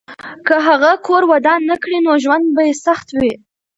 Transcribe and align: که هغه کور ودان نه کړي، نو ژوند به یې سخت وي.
که 0.47 0.55
هغه 0.67 0.91
کور 1.05 1.21
ودان 1.31 1.61
نه 1.69 1.75
کړي، 1.83 1.97
نو 2.05 2.11
ژوند 2.23 2.45
به 2.55 2.61
یې 2.67 2.73
سخت 2.85 3.07
وي. 3.19 3.33